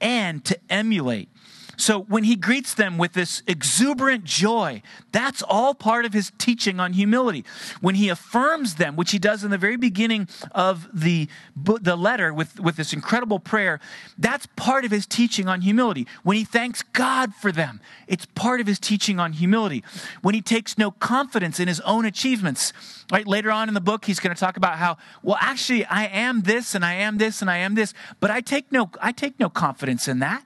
[0.00, 1.28] and to emulate
[1.76, 6.78] so when he greets them with this exuberant joy, that's all part of his teaching
[6.78, 7.44] on humility.
[7.80, 12.32] When he affirms them, which he does in the very beginning of the, the letter
[12.32, 13.80] with, with this incredible prayer,
[14.18, 16.06] that's part of his teaching on humility.
[16.22, 19.82] When he thanks God for them, it's part of his teaching on humility.
[20.20, 22.72] When he takes no confidence in his own achievements,
[23.10, 23.26] right?
[23.26, 26.42] Later on in the book, he's going to talk about how, well, actually, I am
[26.42, 29.40] this and I am this and I am this, but I take no, I take
[29.40, 30.44] no confidence in that.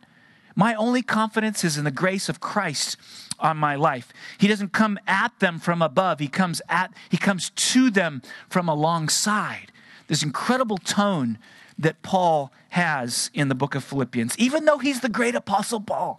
[0.59, 2.97] My only confidence is in the grace of Christ
[3.39, 4.13] on my life.
[4.39, 6.19] He doesn't come at them from above.
[6.19, 9.71] He comes at he comes to them from alongside.
[10.09, 11.39] This incredible tone
[11.79, 14.39] that Paul has in the book of Philippians.
[14.39, 16.19] Even though he's the great apostle Paul,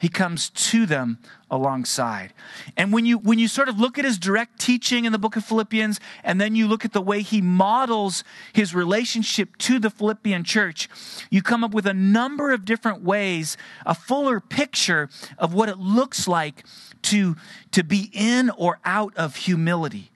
[0.00, 1.18] he comes to them
[1.50, 2.32] alongside.
[2.76, 5.36] And when you when you sort of look at his direct teaching in the book
[5.36, 9.90] of Philippians and then you look at the way he models his relationship to the
[9.90, 10.88] Philippian church,
[11.30, 15.78] you come up with a number of different ways, a fuller picture of what it
[15.78, 16.64] looks like
[17.02, 17.36] to
[17.70, 20.10] to be in or out of humility.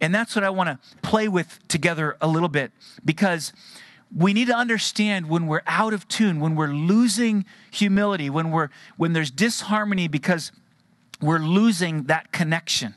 [0.00, 2.70] And that's what I want to play with together a little bit
[3.04, 3.52] because
[4.14, 8.68] we need to understand when we're out of tune, when we're losing humility, when, we're,
[8.96, 10.52] when there's disharmony because
[11.20, 12.94] we're losing that connection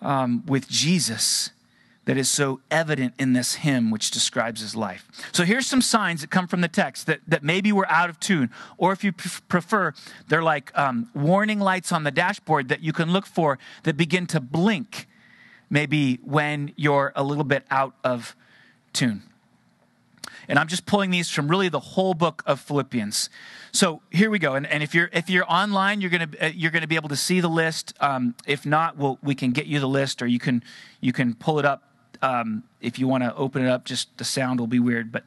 [0.00, 1.50] um, with Jesus
[2.04, 5.08] that is so evident in this hymn which describes his life.
[5.32, 8.20] So here's some signs that come from the text that, that maybe we're out of
[8.20, 9.94] tune, or if you prefer,
[10.28, 14.26] they're like um, warning lights on the dashboard that you can look for that begin
[14.28, 15.08] to blink
[15.70, 18.36] maybe when you're a little bit out of
[18.92, 19.22] tune.
[20.48, 23.30] And I'm just pulling these from really the whole book of Philippians.
[23.72, 24.54] So here we go.
[24.54, 27.16] And, and if you're if you're online, you're gonna uh, you're gonna be able to
[27.16, 27.94] see the list.
[28.00, 30.62] Um, if not, we'll, we can get you the list, or you can
[31.00, 31.82] you can pull it up
[32.22, 33.84] um, if you want to open it up.
[33.84, 35.24] Just the sound will be weird, but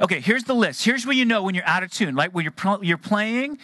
[0.00, 0.20] okay.
[0.20, 0.84] Here's the list.
[0.84, 3.58] Here's what you know when you're out of tune, like when you're you're playing,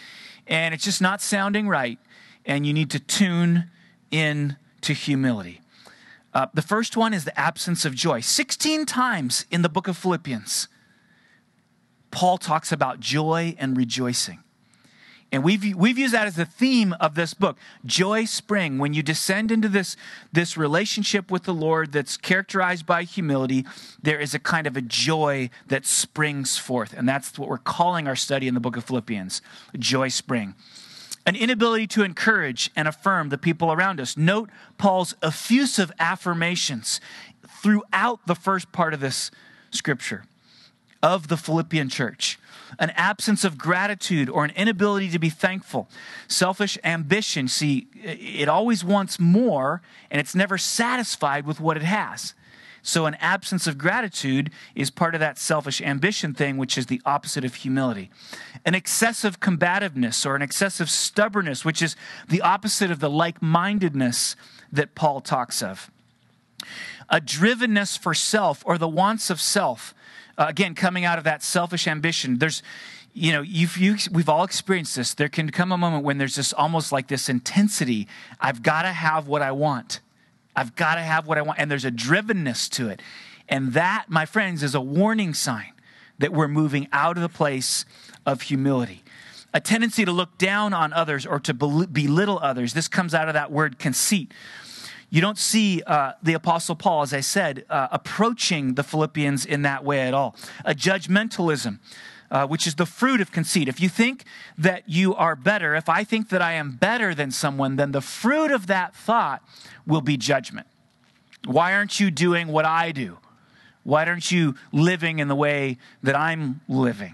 [0.47, 1.99] and it's just not sounding right,
[2.45, 3.69] and you need to tune
[4.11, 5.61] in to humility.
[6.33, 8.19] Uh, the first one is the absence of joy.
[8.19, 10.67] 16 times in the book of Philippians,
[12.13, 14.43] Paul talks about joy and rejoicing.
[15.31, 17.57] And we've, we've used that as the theme of this book.
[17.83, 18.77] Joy Spring.
[18.77, 19.97] When you descend into this,
[20.31, 23.65] this relationship with the Lord that's characterized by humility,
[23.99, 26.93] there is a kind of a joy that springs forth.
[26.93, 29.41] And that's what we're calling our study in the book of Philippians
[29.79, 30.53] Joy Spring.
[31.25, 34.15] An inability to encourage and affirm the people around us.
[34.15, 37.01] Note Paul's effusive affirmations
[37.63, 39.31] throughout the first part of this
[39.71, 40.25] scripture
[41.03, 42.39] of the Philippian church
[42.79, 45.87] an absence of gratitude or an inability to be thankful.
[46.27, 52.33] Selfish ambition, see, it always wants more and it's never satisfied with what it has.
[52.85, 57.01] So, an absence of gratitude is part of that selfish ambition thing, which is the
[57.05, 58.11] opposite of humility.
[58.65, 61.95] An excessive combativeness or an excessive stubbornness, which is
[62.27, 64.35] the opposite of the like mindedness
[64.69, 65.89] that Paul talks of.
[67.09, 69.93] A drivenness for self or the wants of self
[70.37, 72.63] uh, again, coming out of that selfish ambition, there's,
[73.13, 75.13] you know, you've, you, we've all experienced this.
[75.13, 78.07] There can come a moment when there's just almost like this intensity.
[78.39, 79.99] I've got to have what I want.
[80.55, 81.59] I've got to have what I want.
[81.59, 83.01] And there's a drivenness to it.
[83.49, 85.73] And that, my friends, is a warning sign
[86.19, 87.85] that we're moving out of the place
[88.25, 89.03] of humility.
[89.53, 92.73] A tendency to look down on others or to belittle others.
[92.73, 94.31] This comes out of that word conceit.
[95.13, 99.61] You don't see uh, the Apostle Paul, as I said, uh, approaching the Philippians in
[99.61, 100.35] that way at all.
[100.65, 101.77] A judgmentalism.
[102.31, 103.67] Uh, which is the fruit of conceit.
[103.67, 104.23] If you think
[104.57, 108.01] that you are better, if I think that I am better than someone, then the
[108.01, 109.43] fruit of that thought
[109.85, 110.65] will be judgment.
[111.45, 113.19] Why aren't you doing what I do?
[113.83, 117.13] Why aren't you living in the way that I'm living?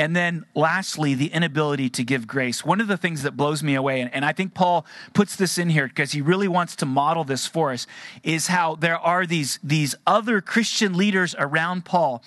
[0.00, 2.64] And then lastly, the inability to give grace.
[2.64, 5.58] One of the things that blows me away, and, and I think Paul puts this
[5.58, 7.86] in here because he really wants to model this for us,
[8.22, 12.22] is how there are these, these other Christian leaders around Paul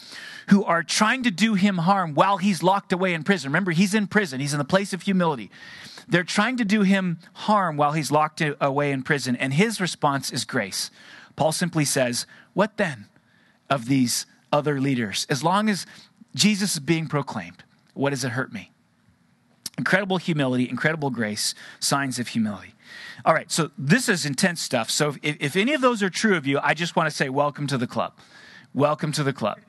[0.49, 3.49] who are trying to do him harm while he's locked away in prison.
[3.49, 5.49] Remember, he's in prison, he's in the place of humility.
[6.07, 10.31] They're trying to do him harm while he's locked away in prison, and his response
[10.31, 10.91] is grace.
[11.35, 13.07] Paul simply says, What then
[13.67, 15.25] of these other leaders?
[15.27, 15.87] As long as
[16.35, 17.63] Jesus is being proclaimed.
[17.93, 18.71] What does it hurt me?
[19.77, 22.73] Incredible humility, incredible grace, signs of humility.
[23.25, 24.89] All right, so this is intense stuff.
[24.89, 27.29] So if, if any of those are true of you, I just want to say
[27.29, 28.13] welcome to the club.
[28.73, 29.59] Welcome to the club.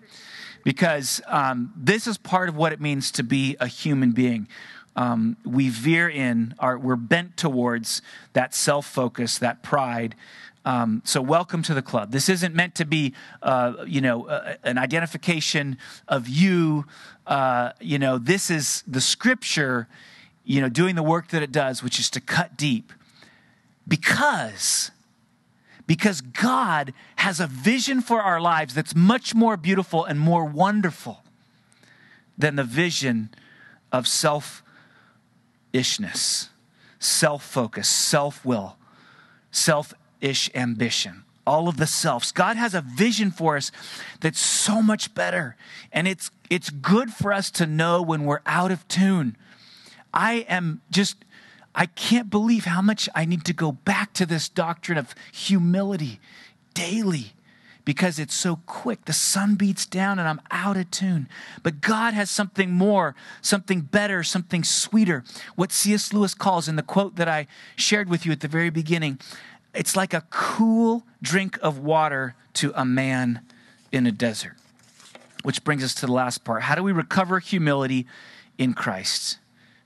[0.64, 4.48] Because um, this is part of what it means to be a human being.
[4.96, 8.00] Um, we veer in, our, we're bent towards
[8.32, 10.14] that self focus, that pride,
[10.66, 12.10] um, so, welcome to the club.
[12.10, 15.76] This isn't meant to be, uh, you know, uh, an identification
[16.08, 16.86] of you.
[17.26, 19.88] Uh, you know, this is the scripture,
[20.42, 22.94] you know, doing the work that it does, which is to cut deep.
[23.86, 24.90] Because,
[25.86, 31.22] because God has a vision for our lives that's much more beautiful and more wonderful
[32.38, 33.28] than the vision
[33.92, 34.62] of self
[35.74, 36.48] ishness,
[36.98, 38.78] self focus, self will,
[39.50, 39.92] self
[40.24, 42.32] ish ambition, all of the selves.
[42.32, 43.70] God has a vision for us
[44.20, 45.54] that's so much better.
[45.92, 49.36] And it's, it's good for us to know when we're out of tune.
[50.14, 51.24] I am just,
[51.74, 56.20] I can't believe how much I need to go back to this doctrine of humility
[56.72, 57.34] daily
[57.84, 59.04] because it's so quick.
[59.04, 61.28] The sun beats down and I'm out of tune.
[61.62, 65.22] But God has something more, something better, something sweeter.
[65.54, 66.12] What C.S.
[66.12, 69.20] Lewis calls in the quote that I shared with you at the very beginning
[69.74, 73.40] it's like a cool drink of water to a man
[73.92, 74.56] in a desert.
[75.42, 76.62] Which brings us to the last part.
[76.62, 78.06] How do we recover humility
[78.56, 79.38] in Christ?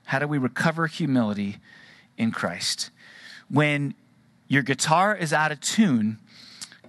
[0.05, 1.57] How do we recover humility
[2.17, 2.91] in Christ?
[3.49, 3.93] When
[4.47, 6.19] your guitar is out of tune,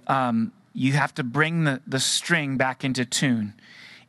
[0.07, 3.53] um, you have to bring the, the string back into tune.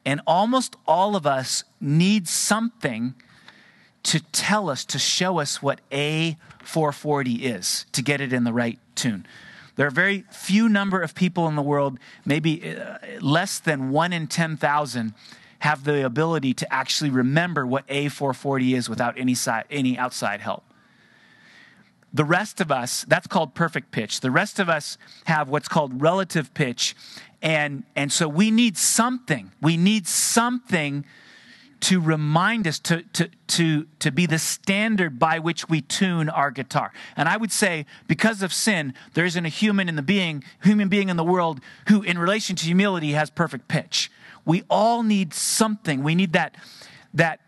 [0.04, 3.14] And almost all of us need something
[4.04, 8.78] to tell us, to show us what A440 is, to get it in the right
[8.94, 9.26] tune.
[9.76, 14.12] There are very few number of people in the world, maybe uh, less than one
[14.12, 15.14] in 10,000,
[15.60, 19.34] have the ability to actually remember what A440 is without any,
[19.70, 20.64] any outside help.
[22.12, 24.20] The rest of us, that's called perfect pitch.
[24.20, 26.94] The rest of us have what's called relative pitch.
[27.40, 29.52] And, and so we need something.
[29.62, 31.04] We need something
[31.82, 36.50] to remind us to, to, to, to be the standard by which we tune our
[36.50, 36.92] guitar.
[37.16, 40.88] And I would say, because of sin, there isn't a human in the being, human
[40.88, 44.12] being in the world who, in relation to humility, has perfect pitch.
[44.44, 46.04] We all need something.
[46.04, 46.56] We need that,
[47.14, 47.40] that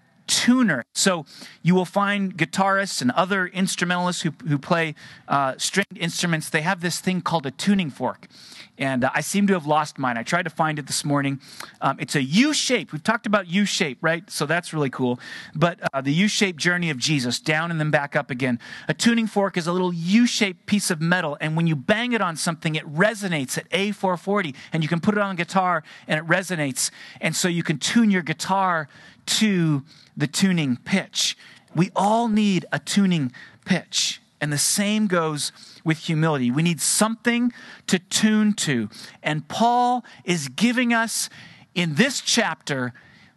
[0.45, 0.84] tuner.
[0.92, 1.24] So
[1.62, 4.95] you will find guitarists and other instrumentalists who, who play
[5.26, 8.28] uh, stringed instruments, they have this thing called a tuning fork.
[8.76, 10.18] And uh, I seem to have lost mine.
[10.18, 11.40] I tried to find it this morning.
[11.80, 12.92] Um, it's a U shape.
[12.92, 14.28] We've talked about U shape, right?
[14.28, 15.18] So that's really cool.
[15.55, 18.59] But uh, the U shaped journey of Jesus, down and then back up again.
[18.88, 21.38] A tuning fork is a little U shaped piece of metal.
[21.40, 24.55] And when you bang it on something, it resonates at A440.
[24.72, 26.90] And you can put it on guitar and it resonates.
[27.20, 28.88] And so you can tune your guitar
[29.27, 29.83] to
[30.16, 31.37] the tuning pitch.
[31.75, 33.33] We all need a tuning
[33.64, 34.20] pitch.
[34.41, 35.53] And the same goes
[35.85, 36.51] with humility.
[36.51, 37.53] We need something
[37.87, 38.91] to tune to.
[39.22, 41.31] And Paul is giving us
[41.75, 42.93] in this chapter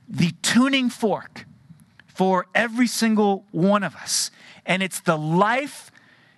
[0.07, 1.45] the tuning fork
[2.07, 4.31] for every single one of us.
[4.65, 5.91] And it's the life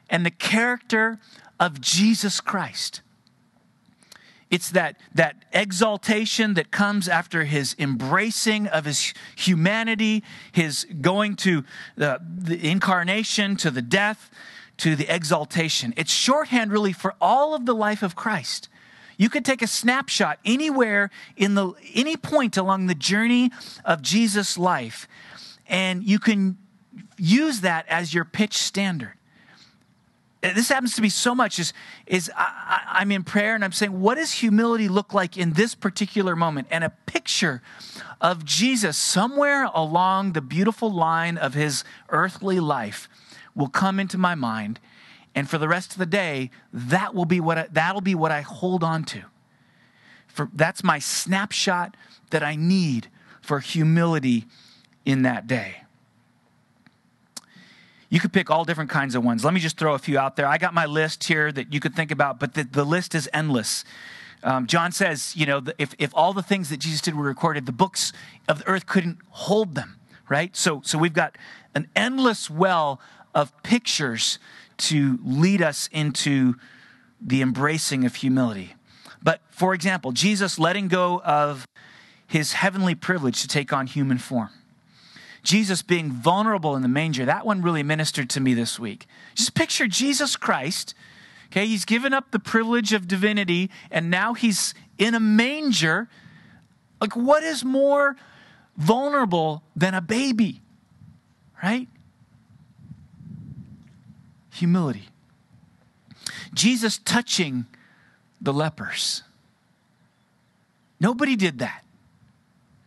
[0.10, 1.20] and the character
[1.60, 3.02] of Jesus Christ.
[4.50, 11.64] It's that, that exaltation that comes after his embracing of his humanity, his going to
[11.96, 14.32] the, the incarnation, to the death,
[14.78, 15.94] to the exaltation.
[15.98, 18.70] It's shorthand, really, for all of the life of Christ.
[19.18, 23.52] You could take a snapshot anywhere in the any point along the journey
[23.86, 25.08] of Jesus' life,
[25.68, 26.58] and you can
[27.18, 29.19] use that as your pitch standard
[30.42, 31.74] Uh, this happens to me so much is,
[32.08, 35.76] is I, am in prayer and I'm saying, what does humility look like in this
[35.76, 36.68] particular moment?
[36.72, 37.62] And a picture
[38.22, 43.10] of Jesus somewhere along the beautiful line of his earthly life
[43.54, 44.80] will come into my mind.
[45.36, 48.32] And for the rest of the day, that will be what I, that'll be what
[48.32, 49.24] I hold on to.
[50.28, 51.98] For that's my snapshot
[52.30, 53.10] that I need
[53.42, 54.46] for humility
[55.06, 55.84] in that day.
[58.10, 59.46] You could pick all different kinds of ones.
[59.46, 60.48] Let me just throw a few out there.
[60.48, 63.30] I got my list here that you could think about, but the, the list is
[63.34, 63.86] endless.
[64.44, 67.66] Um, John says, you know, if, if all the things that Jesus did were recorded,
[67.66, 68.14] the books
[68.48, 70.56] of the earth couldn't hold them, right?
[70.56, 71.38] So, so we've got
[71.76, 73.00] an endless well
[73.36, 74.40] of pictures
[74.78, 76.56] to lead us into
[77.22, 78.76] the embracing of humility.
[79.22, 81.68] But for example, Jesus letting go of
[82.26, 84.50] his heavenly privilege to take on human form.
[85.44, 89.08] Jesus being vulnerable in the manger, that one really ministered to me this week.
[89.36, 90.94] Just picture Jesus Christ.
[91.48, 96.08] Okay, he's given up the privilege of divinity and now he's in a manger.
[97.02, 98.16] Like, what is more
[98.78, 100.62] vulnerable than a baby?
[101.64, 101.88] Right?
[104.54, 105.08] Humility.
[106.54, 107.66] Jesus touching
[108.42, 109.24] the lepers.
[111.00, 111.84] Nobody did that.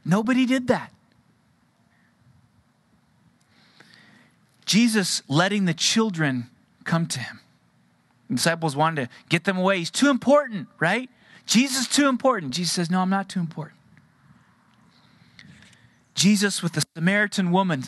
[0.05, 0.93] Nobody did that.
[4.73, 6.49] Jesus letting the children
[6.85, 7.41] come to him.
[8.31, 9.77] The disciples wanted to get them away.
[9.77, 11.11] He's too important, right?
[11.45, 12.55] Jesus is too important.
[12.55, 13.79] Jesus says, No, I'm not too important.
[16.15, 17.85] Jesus with the Samaritan woman.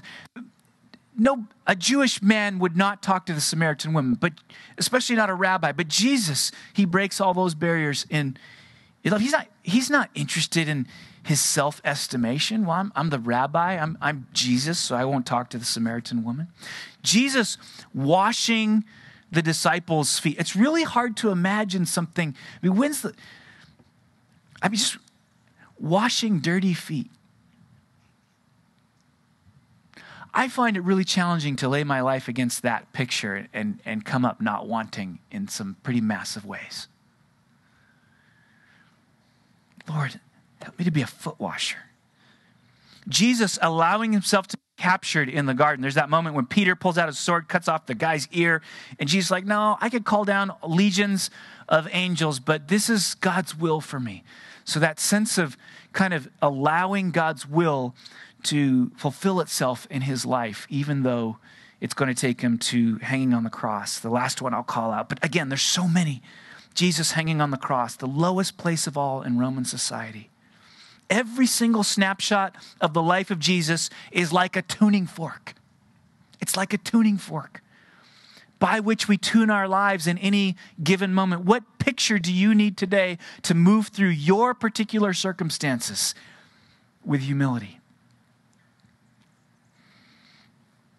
[1.17, 4.35] No, a Jewish man would not talk to the Samaritan woman, but
[4.77, 5.73] especially not a rabbi.
[5.73, 8.37] But Jesus, he breaks all those barriers in.
[9.05, 10.89] He's not, he's not interested in
[11.23, 12.65] his self estimation.
[12.65, 16.25] Well, I'm, I'm, the rabbi, I'm, I'm Jesus, so I won't talk to the Samaritan
[16.25, 16.49] woman.
[17.03, 17.59] Jesus
[17.95, 18.85] washing
[19.31, 20.37] the disciples' feet.
[20.39, 22.35] It's really hard to imagine something.
[22.63, 23.15] I mean, when's the.
[24.63, 24.97] I mean, just
[25.79, 27.11] washing dirty feet.
[30.33, 34.25] I find it really challenging to lay my life against that picture and, and come
[34.25, 36.89] up not wanting in some pretty massive ways.
[39.89, 40.21] Lord,
[40.65, 41.77] Help me to be a foot washer.
[43.07, 45.83] Jesus allowing himself to be captured in the garden.
[45.83, 48.63] There's that moment when Peter pulls out his sword, cuts off the guy's ear,
[48.99, 51.31] and Jesus like, "No, I could call down legions
[51.69, 54.25] of angels, but this is God's will for me."
[54.65, 55.59] So that sense of
[55.93, 57.95] kind of allowing God's will
[58.45, 61.37] to fulfill itself in his life, even though
[61.81, 63.99] it's going to take him to hanging on the cross.
[63.99, 65.11] The last one I'll call out.
[65.11, 66.23] But again, there's so many.
[66.75, 70.31] Jesus hanging on the cross, the lowest place of all in Roman society.
[71.09, 75.55] Every single snapshot of the life of Jesus is like a tuning fork.
[76.41, 77.63] It's like a tuning fork
[78.59, 81.43] by which we tune our lives in any given moment.
[81.43, 86.15] What picture do you need today to move through your particular circumstances
[87.05, 87.81] with humility?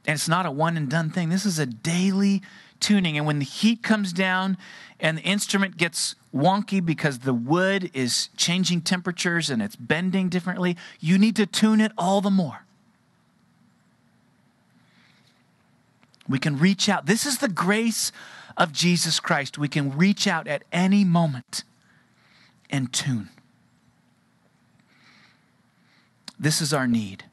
[0.05, 1.30] And it's not a one and done thing.
[1.30, 2.43] This is a daily
[2.86, 3.17] tuning.
[3.17, 4.57] And when the heat comes down
[4.99, 10.77] and the instrument gets wonky because the wood is changing temperatures and it's bending differently,
[10.99, 12.63] you need to tune it all the more.
[16.29, 17.07] We can reach out.
[17.07, 18.11] This is the grace
[18.55, 19.57] of Jesus Christ.
[19.57, 21.63] We can reach out at any moment
[22.69, 23.29] and tune.
[26.39, 27.23] This is our need.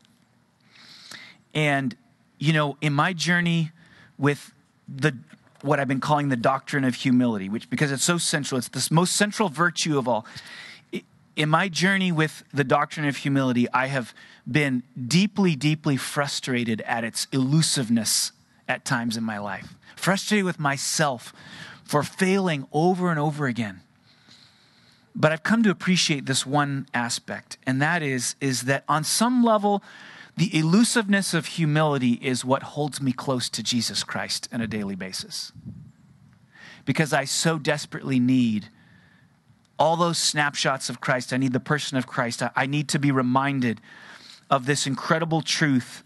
[1.52, 1.94] And,
[2.38, 3.72] you know, in my journey
[4.16, 4.52] with
[4.88, 5.14] the
[5.62, 8.88] what I've been calling the doctrine of humility, which because it's so central, it's the
[8.94, 10.26] most central virtue of all.
[11.34, 14.12] In my journey with the doctrine of humility, I have
[14.50, 18.32] been deeply, deeply frustrated at its elusiveness
[18.68, 21.32] at times in my life, frustrated with myself
[21.84, 23.80] for failing over and over again.
[25.14, 29.44] But I've come to appreciate this one aspect, and that is, is that on some
[29.44, 29.82] level,
[30.36, 34.94] the elusiveness of humility is what holds me close to Jesus Christ on a daily
[34.94, 35.52] basis.
[36.84, 38.68] Because I so desperately need
[39.78, 41.32] all those snapshots of Christ.
[41.32, 42.42] I need the person of Christ.
[42.56, 43.80] I need to be reminded
[44.50, 46.02] of this incredible truth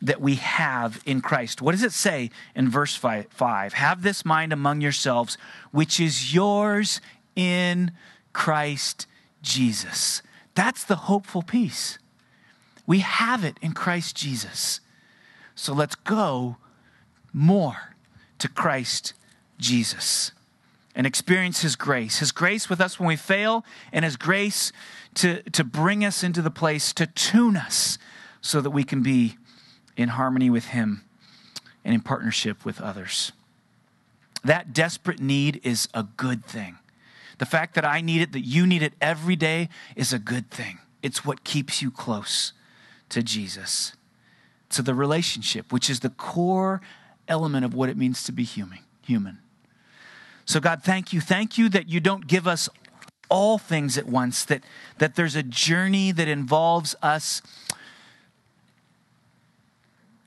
[0.00, 1.62] that we have in Christ.
[1.62, 3.72] What does it say in verse 5?
[3.72, 5.38] Have this mind among yourselves,
[5.70, 7.00] which is yours
[7.36, 7.92] in
[8.32, 9.06] Christ
[9.42, 10.22] Jesus.
[10.54, 11.98] That's the hopeful peace.
[12.92, 14.80] We have it in Christ Jesus.
[15.54, 16.58] So let's go
[17.32, 17.94] more
[18.38, 19.14] to Christ
[19.56, 20.32] Jesus
[20.94, 22.18] and experience His grace.
[22.18, 23.64] His grace with us when we fail,
[23.94, 24.72] and His grace
[25.14, 27.96] to, to bring us into the place to tune us
[28.42, 29.38] so that we can be
[29.96, 31.02] in harmony with Him
[31.86, 33.32] and in partnership with others.
[34.44, 36.76] That desperate need is a good thing.
[37.38, 40.50] The fact that I need it, that you need it every day, is a good
[40.50, 40.78] thing.
[41.02, 42.52] It's what keeps you close
[43.12, 43.92] to Jesus,
[44.70, 46.80] to the relationship, which is the core
[47.28, 48.80] element of what it means to be human.
[49.06, 49.38] human.
[50.44, 51.20] So, God, thank you.
[51.20, 52.68] Thank you that you don't give us
[53.28, 54.64] all things at once, that,
[54.98, 57.42] that there's a journey that involves us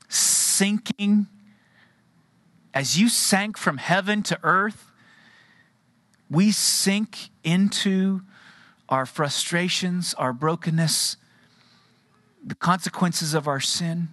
[0.08, 1.28] sinking.
[2.74, 4.92] As you sank from heaven to earth,
[6.30, 8.22] we sink into
[8.90, 11.18] our frustrations, our brokenness,
[12.46, 14.10] the consequences of our sin,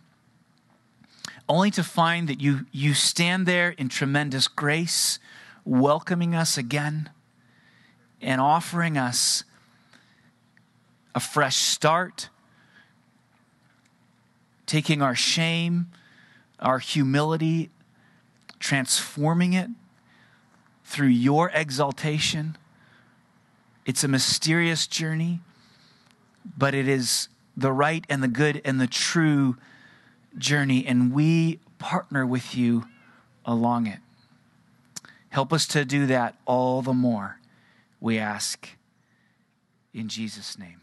[1.49, 5.19] only to find that you, you stand there in tremendous grace,
[5.65, 7.11] welcoming us again
[8.23, 9.45] and offering us
[11.15, 12.31] a fresh start,
[14.65, 15.89] taking our shame,
[16.59, 17.69] our humility,
[18.59, 19.69] transforming it
[20.85, 22.57] through your exaltation.
[23.85, 25.41] It's a mysterious journey,
[26.57, 29.57] but it is the right and the good and the true
[30.37, 32.85] journey, and we partner with you
[33.45, 33.99] along it.
[35.31, 37.39] Help us to do that all the more,
[38.01, 38.69] we ask
[39.95, 40.82] in Jesus' name.